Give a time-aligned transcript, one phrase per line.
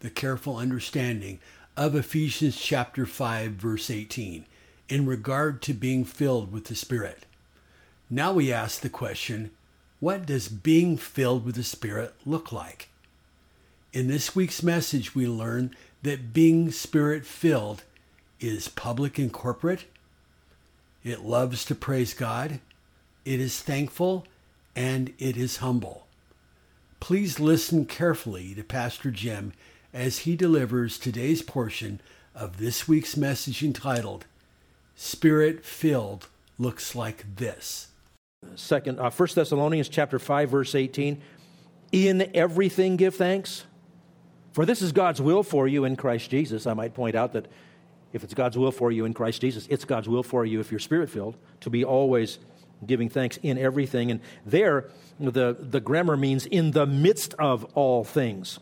[0.00, 1.40] the careful understanding
[1.76, 4.46] of Ephesians chapter 5 verse 18
[4.88, 7.26] in regard to being filled with the Spirit.
[8.08, 9.50] Now we ask the question,
[9.98, 12.88] what does being filled with the Spirit look like?
[13.92, 17.82] In this week's message, we learn that being Spirit filled
[18.38, 19.86] is public and corporate.
[21.02, 22.60] It loves to praise God.
[23.24, 24.26] It is thankful
[24.76, 26.06] and it is humble.
[27.00, 29.52] Please listen carefully to Pastor Jim
[29.96, 31.98] as he delivers today's portion
[32.34, 34.26] of this week's message entitled
[34.94, 37.88] Spirit Filled Looks Like This.
[38.56, 41.22] Second, uh, 1 Thessalonians chapter 5 verse 18,
[41.92, 43.64] in everything give thanks,
[44.52, 46.66] for this is God's will for you in Christ Jesus.
[46.66, 47.46] I might point out that
[48.12, 50.70] if it's God's will for you in Christ Jesus, it's God's will for you if
[50.70, 52.38] you're spirit filled to be always
[52.84, 54.10] giving thanks in everything.
[54.10, 58.58] And there, the, the grammar means in the midst of all things.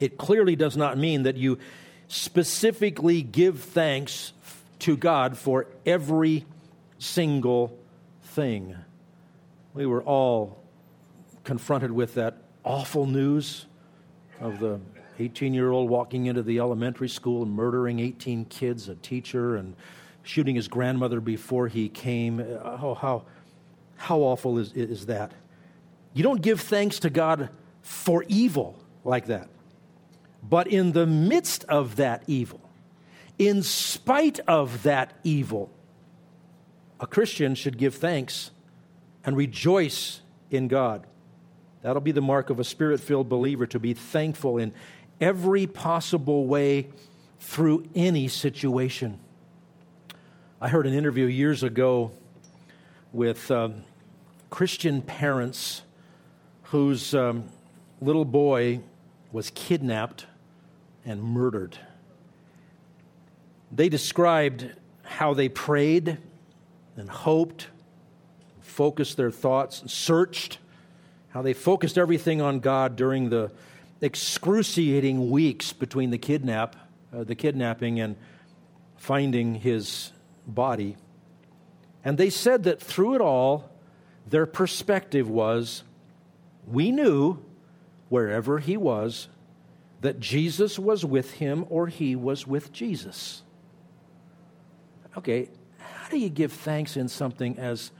[0.00, 1.58] It clearly does not mean that you
[2.08, 4.32] specifically give thanks
[4.80, 6.44] to God for every
[6.98, 7.78] single
[8.22, 8.76] thing.
[9.72, 10.62] We were all
[11.44, 13.66] confronted with that awful news
[14.40, 14.80] of the
[15.18, 19.76] 18 year old walking into the elementary school and murdering 18 kids, a teacher, and
[20.22, 22.40] shooting his grandmother before he came.
[22.40, 23.24] Oh, how,
[23.96, 25.32] how awful is, is that?
[26.14, 27.50] You don't give thanks to God
[27.82, 29.48] for evil like that.
[30.48, 32.60] But in the midst of that evil,
[33.38, 35.70] in spite of that evil,
[37.00, 38.50] a Christian should give thanks
[39.24, 40.20] and rejoice
[40.50, 41.06] in God.
[41.82, 44.72] That'll be the mark of a spirit filled believer to be thankful in
[45.20, 46.88] every possible way
[47.40, 49.18] through any situation.
[50.60, 52.12] I heard an interview years ago
[53.12, 53.84] with um,
[54.50, 55.82] Christian parents
[56.64, 57.44] whose um,
[58.00, 58.80] little boy
[59.32, 60.26] was kidnapped
[61.04, 61.78] and murdered.
[63.70, 64.70] They described
[65.02, 66.18] how they prayed
[66.96, 67.68] and hoped,
[68.60, 70.58] focused their thoughts, searched,
[71.28, 73.50] how they focused everything on God during the
[74.00, 76.76] excruciating weeks between the kidnap,
[77.12, 78.16] uh, the kidnapping and
[78.96, 80.12] finding his
[80.46, 80.96] body.
[82.04, 83.70] And they said that through it all,
[84.28, 85.82] their perspective was
[86.66, 87.38] we knew
[88.08, 89.28] wherever he was
[90.04, 93.42] that Jesus was with him or he was with Jesus.
[95.16, 95.48] Okay,
[95.78, 97.90] how do you give thanks in something as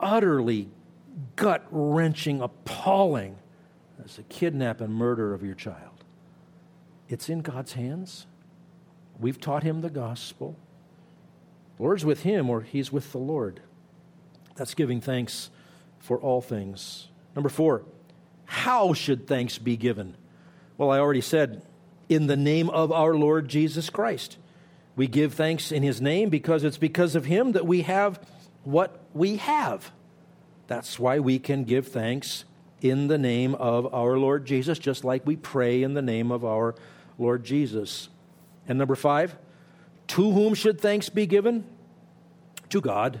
[0.00, 0.70] utterly
[1.36, 3.36] gut wrenching, appalling
[4.02, 6.04] as the kidnap and murder of your child?
[7.10, 8.24] It's in God's hands.
[9.20, 10.56] We've taught him the gospel.
[11.78, 13.60] Lord's with him or he's with the Lord.
[14.56, 15.50] That's giving thanks
[15.98, 17.08] for all things.
[17.36, 17.82] Number four,
[18.46, 20.16] how should thanks be given?
[20.76, 21.62] Well, I already said,
[22.08, 24.36] in the name of our Lord Jesus Christ.
[24.96, 28.20] We give thanks in his name because it's because of him that we have
[28.62, 29.92] what we have.
[30.66, 32.44] That's why we can give thanks
[32.80, 36.44] in the name of our Lord Jesus, just like we pray in the name of
[36.44, 36.74] our
[37.18, 38.08] Lord Jesus.
[38.68, 39.36] And number five,
[40.08, 41.64] to whom should thanks be given?
[42.70, 43.20] To God,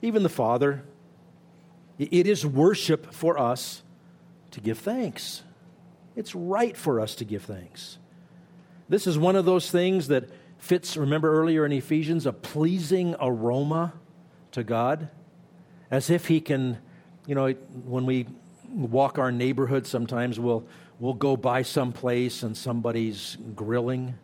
[0.00, 0.84] even the Father.
[1.98, 3.82] It is worship for us
[4.52, 5.42] to give thanks.
[6.14, 7.98] It's right for us to give thanks.
[8.88, 10.28] This is one of those things that
[10.58, 13.94] fits, remember earlier in Ephesians, a pleasing aroma
[14.52, 15.08] to God,
[15.90, 16.78] as if He can,
[17.26, 17.52] you know,
[17.84, 18.26] when we
[18.68, 20.66] walk our neighborhood, sometimes we'll,
[20.98, 24.14] we'll go by some place and somebody's grilling,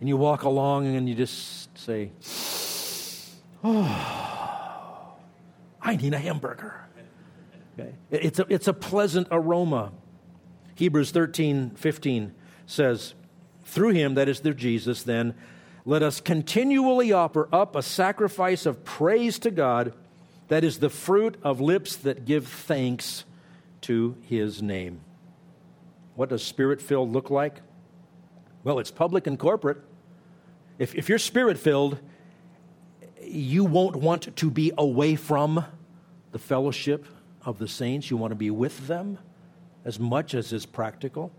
[0.00, 2.10] and you walk along and you just say,
[3.66, 5.16] Oh,
[5.80, 6.74] I need a hamburger.
[7.78, 7.94] Okay?
[8.10, 9.92] It's, a, it's a pleasant aroma.
[10.74, 12.34] Hebrews 13, 15
[12.66, 13.14] says,
[13.64, 15.34] Through him, that is through Jesus, then,
[15.84, 19.92] let us continually offer up a sacrifice of praise to God
[20.48, 23.24] that is the fruit of lips that give thanks
[23.82, 25.00] to his name.
[26.14, 27.60] What does spirit filled look like?
[28.62, 29.78] Well, it's public and corporate.
[30.78, 31.98] If, if you're spirit filled,
[33.22, 35.64] you won't want to be away from
[36.32, 37.06] the fellowship
[37.44, 38.10] of the saints.
[38.10, 39.18] You want to be with them
[39.84, 41.32] as much as is practical.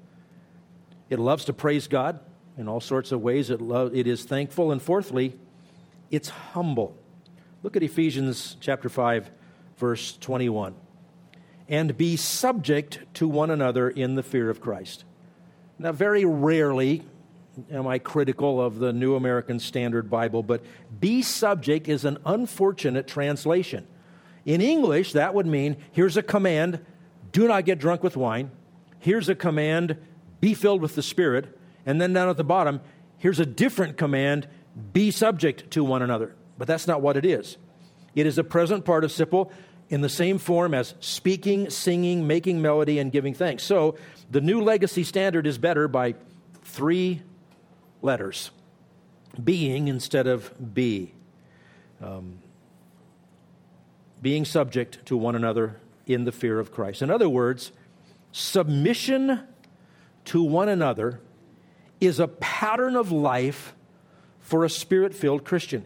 [1.09, 2.19] It loves to praise God
[2.57, 3.49] in all sorts of ways.
[3.49, 4.71] It, lo- it is thankful.
[4.71, 5.37] And fourthly,
[6.11, 6.97] it's humble.
[7.63, 9.29] Look at Ephesians chapter 5,
[9.77, 10.75] verse 21.
[11.67, 15.03] And be subject to one another in the fear of Christ.
[15.79, 17.03] Now, very rarely
[17.71, 20.63] am I critical of the New American Standard Bible, but
[20.99, 23.87] be subject is an unfortunate translation.
[24.45, 26.85] In English, that would mean here's a command
[27.35, 28.49] do not get drunk with wine.
[28.97, 29.97] Here's a command
[30.39, 31.59] be filled with the Spirit.
[31.85, 32.79] And then down at the bottom,
[33.17, 34.47] here's a different command
[34.93, 36.33] be subject to one another.
[36.57, 37.57] But that's not what it is.
[38.15, 39.51] It is a present participle
[39.89, 43.63] in the same form as speaking, singing, making melody, and giving thanks.
[43.63, 43.97] So
[44.31, 46.15] the New Legacy Standard is better by
[46.63, 47.21] three
[48.01, 48.49] letters
[49.43, 51.13] being instead of be.
[52.01, 52.39] Um,
[54.21, 57.01] being subject to one another in the fear of Christ.
[57.01, 57.71] In other words,
[58.31, 59.41] submission
[60.25, 61.21] to one another
[61.99, 63.75] is a pattern of life
[64.39, 65.85] for a spirit filled Christian.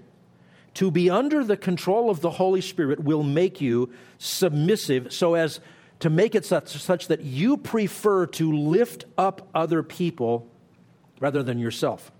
[0.75, 5.59] To be under the control of the Holy Spirit will make you submissive so as
[5.99, 10.47] to make it such, such that you prefer to lift up other people
[11.19, 12.11] rather than yourself.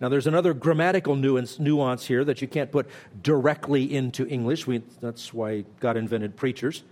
[0.00, 2.88] Now, there's another grammatical nuance, nuance here that you can't put
[3.22, 4.66] directly into English.
[4.66, 6.82] We, that's why God invented preachers.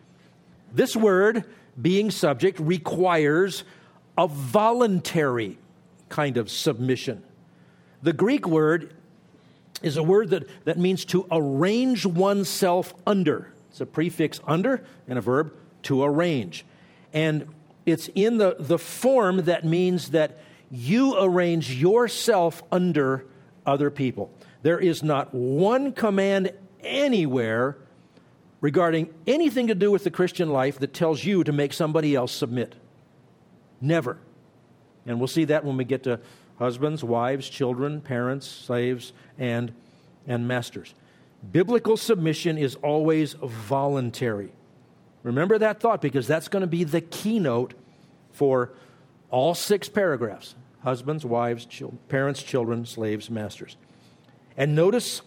[0.72, 1.44] This word,
[1.80, 3.64] being subject, requires
[4.16, 5.58] a voluntary
[6.08, 7.22] kind of submission.
[8.02, 8.94] The Greek word
[9.82, 13.52] is a word that, that means to arrange oneself under.
[13.70, 15.54] It's a prefix under and a verb
[15.84, 16.64] to arrange.
[17.12, 17.46] And
[17.86, 20.38] it's in the, the form that means that
[20.70, 23.24] you arrange yourself under
[23.64, 24.30] other people.
[24.62, 27.78] There is not one command anywhere
[28.60, 32.32] regarding anything to do with the Christian life that tells you to make somebody else
[32.32, 32.74] submit.
[33.80, 34.18] Never.
[35.06, 36.20] And we'll see that when we get to
[36.58, 39.72] husbands, wives, children, parents, slaves, and,
[40.26, 40.94] and masters.
[41.52, 44.52] Biblical submission is always voluntary.
[45.22, 47.74] Remember that thought because that's going to be the keynote
[48.32, 48.72] for
[49.30, 51.66] all six paragraphs husbands, wives,
[52.08, 53.76] parents, children, slaves, masters.
[54.56, 55.22] And notice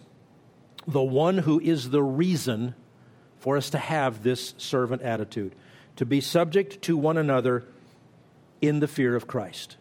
[0.86, 2.74] the one who is the reason
[3.42, 5.52] for us to have this servant attitude
[5.96, 7.64] to be subject to one another
[8.60, 9.76] in the fear of Christ.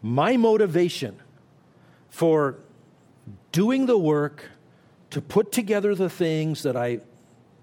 [0.00, 1.20] My motivation
[2.08, 2.56] for
[3.52, 4.48] doing the work
[5.10, 7.00] to put together the things that I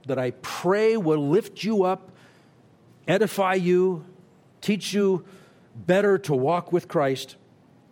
[0.06, 2.12] that I pray will lift you up,
[3.08, 4.06] edify you,
[4.62, 5.26] teach you
[5.76, 7.36] better to walk with Christ.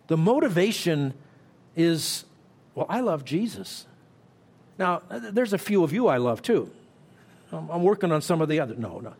[0.06, 1.14] The motivation
[1.74, 2.24] is,
[2.74, 3.86] well, I love Jesus.
[4.80, 6.70] Now, there's a few of you I love too.
[7.52, 8.74] I'm working on some of the other.
[8.74, 9.12] No, no.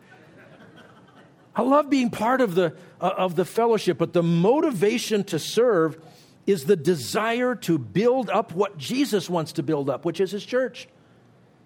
[1.55, 6.01] I love being part of the, uh, of the fellowship, but the motivation to serve
[6.47, 10.43] is the desire to build up what Jesus wants to build up, which is his
[10.43, 10.87] church,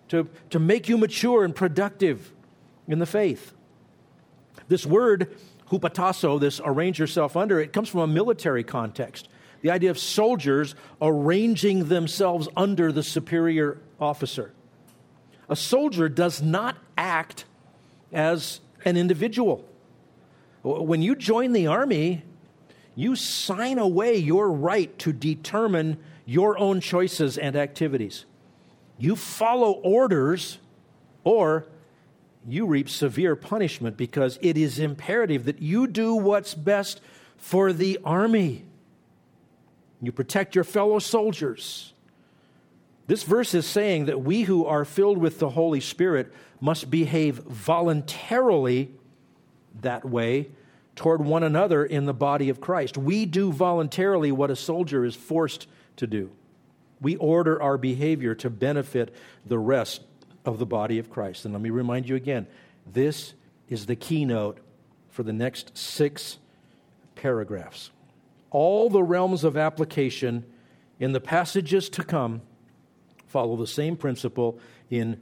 [0.10, 2.34] to, to make you mature and productive
[2.88, 3.54] in the faith.
[4.68, 5.38] This word
[5.70, 9.30] hupotasso, this arrange yourself under, it comes from a military context.
[9.62, 14.54] The idea of soldiers arranging themselves under the superior officer.
[15.50, 17.46] A soldier does not act
[18.12, 19.66] as an individual.
[20.64, 22.24] When you join the army,
[22.96, 28.26] you sign away your right to determine your own choices and activities.
[28.98, 30.58] You follow orders
[31.24, 31.68] or
[32.48, 37.02] you reap severe punishment because it is imperative that you do what's best
[37.38, 38.64] for the army.
[40.02, 41.94] You protect your fellow soldiers.
[43.08, 47.38] This verse is saying that we who are filled with the Holy Spirit must behave
[47.38, 48.92] voluntarily
[49.82, 50.50] that way
[50.96, 52.98] toward one another in the body of Christ.
[52.98, 56.32] We do voluntarily what a soldier is forced to do.
[57.02, 59.14] We order our behavior to benefit
[59.46, 60.02] the rest
[60.46, 61.46] of the body of Christ.
[61.46, 62.48] And let me remind you again
[62.92, 63.34] this
[63.68, 64.60] is the keynote
[65.10, 66.38] for the next six
[67.16, 67.92] paragraphs.
[68.52, 70.46] All the realms of application
[71.00, 72.42] in the passages to come
[73.36, 74.58] follow the same principle
[74.90, 75.20] in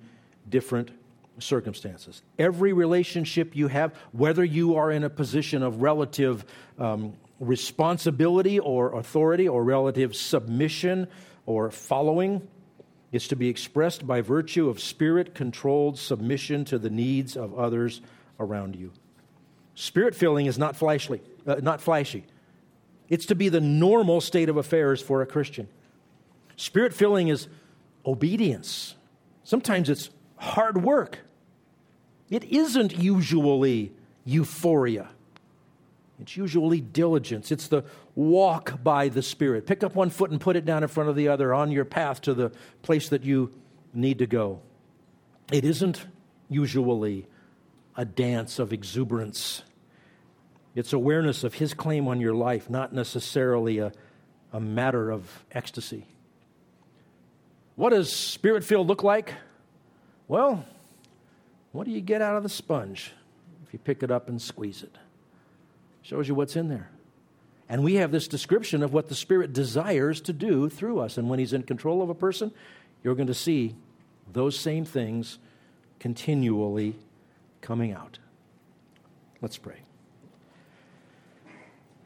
[0.47, 0.91] different
[1.39, 2.21] circumstances.
[2.37, 6.45] Every relationship you have, whether you are in a position of relative
[6.77, 11.07] um, responsibility or authority or relative submission
[11.47, 12.47] or following,
[13.11, 17.99] is to be expressed by virtue of spirit controlled submission to the needs of others
[18.39, 18.91] around you.
[19.73, 22.25] Spirit filling is not flashy, uh, not flashy.
[23.09, 25.67] It's to be the normal state of affairs for a Christian.
[26.57, 27.47] Spirit filling is
[28.05, 28.95] obedience.
[29.43, 31.19] Sometimes it's hard work.
[32.29, 33.91] It isn't usually
[34.25, 35.09] euphoria.
[36.19, 37.51] It's usually diligence.
[37.51, 37.83] It's the
[38.15, 39.65] walk by the Spirit.
[39.65, 41.85] Pick up one foot and put it down in front of the other on your
[41.85, 43.51] path to the place that you
[43.93, 44.61] need to go.
[45.51, 46.05] It isn't
[46.49, 47.27] usually
[47.97, 49.63] a dance of exuberance.
[50.75, 53.91] It's awareness of His claim on your life, not necessarily a,
[54.51, 56.05] a matter of ecstasy.
[57.75, 59.33] What does spirit filled look like?
[60.27, 60.65] Well,
[61.71, 63.11] what do you get out of the sponge
[63.65, 64.95] if you pick it up and squeeze it?
[66.03, 66.89] Shows you what's in there.
[67.69, 71.17] And we have this description of what the Spirit desires to do through us.
[71.17, 72.51] And when He's in control of a person,
[73.03, 73.75] you're going to see
[74.31, 75.39] those same things
[75.99, 76.95] continually
[77.61, 78.19] coming out.
[79.41, 79.77] Let's pray.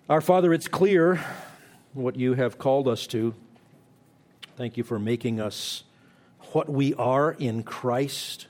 [0.10, 1.20] Our Father, it's clear
[1.94, 3.34] what you have called us to.
[4.58, 5.84] Thank you for making us
[6.52, 8.48] what we are in Christ.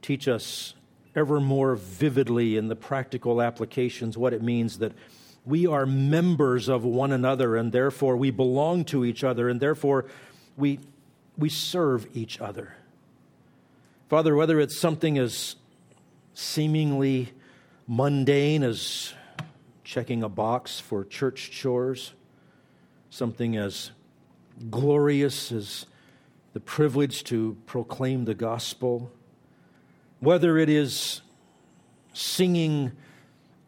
[0.00, 0.74] Teach us
[1.16, 4.92] ever more vividly in the practical applications what it means that
[5.44, 10.04] we are members of one another and therefore we belong to each other and therefore
[10.56, 10.78] we,
[11.36, 12.76] we serve each other.
[14.08, 15.56] Father, whether it's something as
[16.32, 17.32] seemingly
[17.88, 19.14] mundane as
[19.82, 22.12] checking a box for church chores,
[23.10, 23.90] something as
[24.70, 25.86] glorious as
[26.52, 29.10] the privilege to proclaim the gospel,
[30.20, 31.22] whether it is
[32.12, 32.92] singing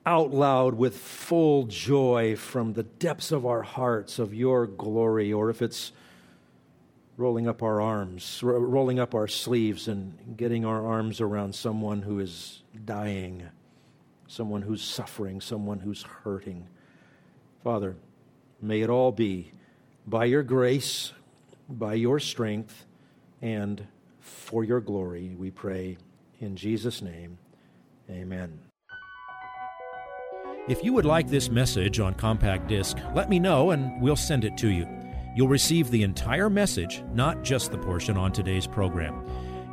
[0.07, 5.49] out loud with full joy from the depths of our hearts of your glory, or
[5.49, 5.93] if it's
[7.17, 12.19] rolling up our arms, rolling up our sleeves, and getting our arms around someone who
[12.19, 13.43] is dying,
[14.26, 16.67] someone who's suffering, someone who's hurting.
[17.62, 17.97] Father,
[18.61, 19.53] may it all be
[20.06, 21.12] by your grace,
[21.68, 22.87] by your strength,
[23.40, 23.87] and
[24.20, 25.96] for your glory, we pray.
[26.40, 27.38] In Jesus' name,
[28.11, 28.58] amen.
[30.66, 34.44] If you would like this message on compact disc, let me know and we'll send
[34.44, 34.88] it to you.
[35.37, 39.26] You'll receive the entire message, not just the portion on today's program.